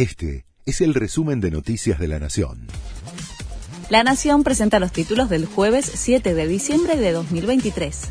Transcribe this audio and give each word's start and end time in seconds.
Este 0.00 0.46
es 0.64 0.80
el 0.80 0.94
resumen 0.94 1.42
de 1.42 1.50
Noticias 1.50 1.98
de 1.98 2.08
la 2.08 2.18
Nación. 2.18 2.68
La 3.90 4.02
Nación 4.02 4.44
presenta 4.44 4.80
los 4.80 4.92
títulos 4.92 5.28
del 5.28 5.44
jueves 5.44 5.84
7 5.94 6.32
de 6.32 6.48
diciembre 6.48 6.96
de 6.96 7.12
2023. 7.12 8.08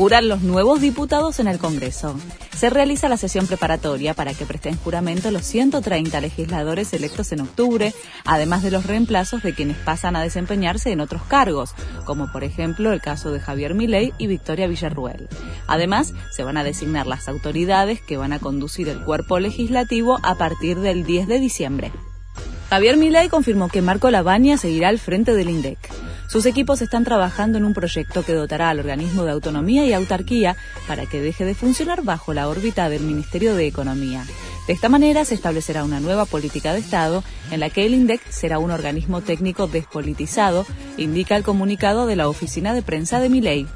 Juran 0.00 0.28
los 0.28 0.40
nuevos 0.40 0.80
diputados 0.80 1.40
en 1.40 1.46
el 1.46 1.58
Congreso. 1.58 2.18
Se 2.56 2.70
realiza 2.70 3.10
la 3.10 3.18
sesión 3.18 3.46
preparatoria 3.46 4.14
para 4.14 4.32
que 4.32 4.46
presten 4.46 4.78
juramento 4.78 5.30
los 5.30 5.44
130 5.44 6.22
legisladores 6.22 6.94
electos 6.94 7.32
en 7.32 7.42
octubre, 7.42 7.92
además 8.24 8.62
de 8.62 8.70
los 8.70 8.86
reemplazos 8.86 9.42
de 9.42 9.54
quienes 9.54 9.76
pasan 9.76 10.16
a 10.16 10.22
desempeñarse 10.22 10.90
en 10.90 11.02
otros 11.02 11.20
cargos, 11.24 11.74
como 12.06 12.32
por 12.32 12.44
ejemplo 12.44 12.94
el 12.94 13.02
caso 13.02 13.30
de 13.30 13.40
Javier 13.40 13.74
Milei 13.74 14.14
y 14.16 14.26
Victoria 14.26 14.68
Villarruel. 14.68 15.28
Además, 15.66 16.14
se 16.34 16.44
van 16.44 16.56
a 16.56 16.64
designar 16.64 17.06
las 17.06 17.28
autoridades 17.28 18.00
que 18.00 18.16
van 18.16 18.32
a 18.32 18.38
conducir 18.38 18.88
el 18.88 19.04
cuerpo 19.04 19.38
legislativo 19.38 20.18
a 20.22 20.36
partir 20.36 20.78
del 20.78 21.04
10 21.04 21.28
de 21.28 21.40
diciembre. 21.40 21.92
Javier 22.70 22.96
Milei 22.96 23.28
confirmó 23.28 23.68
que 23.68 23.82
Marco 23.82 24.10
Lavagna 24.10 24.56
seguirá 24.56 24.88
al 24.88 24.98
frente 24.98 25.34
del 25.34 25.50
INDEC. 25.50 25.89
Sus 26.30 26.46
equipos 26.46 26.80
están 26.80 27.02
trabajando 27.02 27.58
en 27.58 27.64
un 27.64 27.74
proyecto 27.74 28.22
que 28.22 28.34
dotará 28.34 28.70
al 28.70 28.78
organismo 28.78 29.24
de 29.24 29.32
autonomía 29.32 29.84
y 29.84 29.92
autarquía 29.92 30.54
para 30.86 31.04
que 31.06 31.20
deje 31.20 31.44
de 31.44 31.56
funcionar 31.56 32.04
bajo 32.04 32.32
la 32.32 32.48
órbita 32.48 32.88
del 32.88 33.02
Ministerio 33.02 33.56
de 33.56 33.66
Economía. 33.66 34.24
De 34.68 34.72
esta 34.72 34.88
manera 34.88 35.24
se 35.24 35.34
establecerá 35.34 35.82
una 35.82 35.98
nueva 35.98 36.26
política 36.26 36.72
de 36.72 36.78
Estado 36.78 37.24
en 37.50 37.58
la 37.58 37.68
que 37.68 37.84
el 37.84 37.94
INDEC 37.94 38.20
será 38.30 38.60
un 38.60 38.70
organismo 38.70 39.22
técnico 39.22 39.66
despolitizado, 39.66 40.66
indica 40.96 41.34
el 41.34 41.42
comunicado 41.42 42.06
de 42.06 42.14
la 42.14 42.28
oficina 42.28 42.74
de 42.74 42.82
prensa 42.82 43.18
de 43.18 43.28
Milei. 43.28 43.66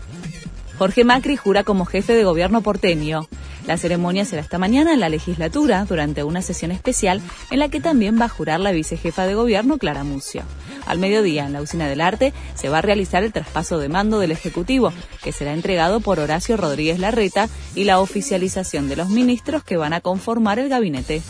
Jorge 0.79 1.03
Macri 1.03 1.37
jura 1.37 1.65
como 1.65 1.87
jefe 1.87 2.13
de 2.13 2.23
gobierno 2.23 2.63
porteño. 2.63 3.27
La 3.67 3.79
ceremonia 3.79 4.25
será 4.25 4.43
esta 4.43 4.59
mañana 4.59 4.95
en 4.95 5.01
la 5.01 5.09
legislatura 5.09 5.85
durante 5.87 6.23
una 6.23 6.41
sesión 6.41 6.71
especial 6.71 7.21
en 7.51 7.59
la 7.59 7.69
que 7.69 7.81
también 7.81 8.21
va 8.21 8.27
a 8.27 8.29
jurar 8.29 8.61
la 8.61 8.71
vicejefa 8.71 9.27
de 9.27 9.35
gobierno 9.35 9.77
Clara 9.79 10.05
Mucio. 10.05 10.45
Al 10.87 10.99
mediodía, 10.99 11.47
en 11.47 11.53
la 11.53 11.63
Usina 11.63 11.89
del 11.89 12.01
Arte, 12.01 12.33
se 12.55 12.69
va 12.69 12.79
a 12.79 12.83
realizar 12.83 13.23
el 13.25 13.33
traspaso 13.33 13.79
de 13.79 13.89
mando 13.89 14.19
del 14.19 14.33
Ejecutivo, 14.33 14.93
que 15.23 15.33
será 15.33 15.53
entregado 15.53 16.01
por 16.01 16.21
Horacio 16.21 16.57
Rodríguez 16.57 16.99
Larreta, 16.99 17.49
y 17.75 17.85
la 17.85 18.01
oficialización 18.01 18.89
de 18.89 18.97
los 18.97 19.09
ministros 19.09 19.65
que 19.65 19.77
van 19.77 19.93
a 19.93 20.01
conformar 20.01 20.59
el 20.59 20.69
gabinete. 20.69 21.23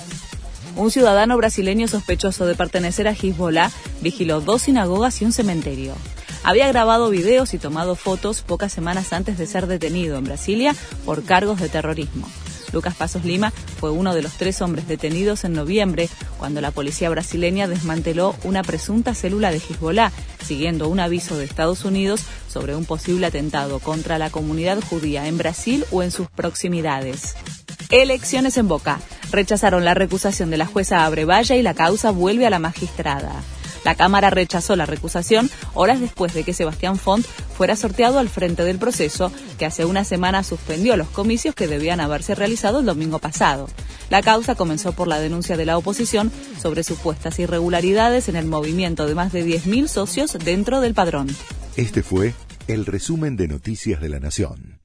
Un 0.76 0.90
ciudadano 0.90 1.36
brasileño 1.36 1.86
sospechoso 1.86 2.46
de 2.46 2.56
pertenecer 2.56 3.06
a 3.06 3.12
Hezbollah 3.12 3.70
vigiló 4.00 4.40
dos 4.40 4.62
sinagogas 4.62 5.22
y 5.22 5.24
un 5.24 5.32
cementerio 5.32 5.94
había 6.44 6.68
grabado 6.68 7.08
videos 7.08 7.54
y 7.54 7.58
tomado 7.58 7.96
fotos 7.96 8.42
pocas 8.42 8.70
semanas 8.70 9.12
antes 9.14 9.38
de 9.38 9.46
ser 9.46 9.66
detenido 9.66 10.18
en 10.18 10.24
Brasilia 10.24 10.76
por 11.06 11.24
cargos 11.24 11.58
de 11.58 11.70
terrorismo. 11.70 12.28
Lucas 12.74 12.94
Pasos 12.94 13.24
Lima 13.24 13.52
fue 13.80 13.90
uno 13.90 14.14
de 14.14 14.20
los 14.20 14.32
tres 14.34 14.60
hombres 14.60 14.86
detenidos 14.86 15.44
en 15.44 15.54
noviembre, 15.54 16.08
cuando 16.38 16.60
la 16.60 16.72
policía 16.72 17.08
brasileña 17.08 17.68
desmanteló 17.68 18.34
una 18.44 18.62
presunta 18.62 19.14
célula 19.14 19.50
de 19.50 19.58
Hezbollah, 19.58 20.12
siguiendo 20.44 20.88
un 20.88 21.00
aviso 21.00 21.38
de 21.38 21.44
Estados 21.44 21.84
Unidos 21.84 22.22
sobre 22.48 22.76
un 22.76 22.84
posible 22.84 23.26
atentado 23.26 23.78
contra 23.78 24.18
la 24.18 24.28
comunidad 24.30 24.82
judía 24.82 25.26
en 25.28 25.38
Brasil 25.38 25.86
o 25.90 26.02
en 26.02 26.10
sus 26.10 26.28
proximidades. 26.28 27.34
Elecciones 27.90 28.58
en 28.58 28.68
Boca. 28.68 28.98
Rechazaron 29.30 29.84
la 29.84 29.94
recusación 29.94 30.50
de 30.50 30.56
la 30.56 30.66
jueza 30.66 31.04
Abrevaya 31.04 31.56
y 31.56 31.62
la 31.62 31.74
causa 31.74 32.10
vuelve 32.10 32.46
a 32.46 32.50
la 32.50 32.58
magistrada. 32.58 33.42
La 33.84 33.94
Cámara 33.94 34.30
rechazó 34.30 34.76
la 34.76 34.86
recusación 34.86 35.50
horas 35.74 36.00
después 36.00 36.34
de 36.34 36.42
que 36.42 36.54
Sebastián 36.54 36.96
Font 36.98 37.24
fuera 37.24 37.76
sorteado 37.76 38.18
al 38.18 38.28
frente 38.28 38.64
del 38.64 38.78
proceso, 38.78 39.30
que 39.58 39.66
hace 39.66 39.84
una 39.84 40.04
semana 40.04 40.42
suspendió 40.42 40.96
los 40.96 41.08
comicios 41.08 41.54
que 41.54 41.68
debían 41.68 42.00
haberse 42.00 42.34
realizado 42.34 42.80
el 42.80 42.86
domingo 42.86 43.18
pasado. 43.18 43.68
La 44.10 44.22
causa 44.22 44.54
comenzó 44.54 44.92
por 44.92 45.08
la 45.08 45.18
denuncia 45.18 45.56
de 45.56 45.66
la 45.66 45.78
oposición 45.78 46.32
sobre 46.60 46.82
supuestas 46.82 47.38
irregularidades 47.38 48.28
en 48.28 48.36
el 48.36 48.46
movimiento 48.46 49.06
de 49.06 49.14
más 49.14 49.32
de 49.32 49.44
10.000 49.44 49.86
socios 49.88 50.32
dentro 50.44 50.80
del 50.80 50.94
padrón. 50.94 51.28
Este 51.76 52.02
fue 52.02 52.34
el 52.66 52.86
resumen 52.86 53.36
de 53.36 53.48
Noticias 53.48 54.00
de 54.00 54.08
la 54.08 54.20
Nación. 54.20 54.83